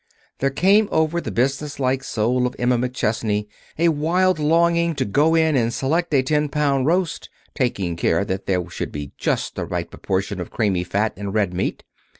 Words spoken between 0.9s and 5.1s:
over the businesslike soul of Emma McChesney a wild longing to